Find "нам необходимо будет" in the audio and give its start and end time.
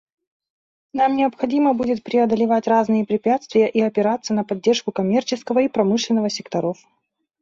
0.93-2.01